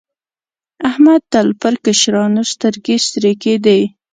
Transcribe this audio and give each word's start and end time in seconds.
احمد 0.89 1.21
تل 1.31 1.47
پر 1.61 1.73
کشرانو 1.85 2.41
سترګې 2.53 2.97
سرې 3.09 3.33
کېدې. 3.43 3.79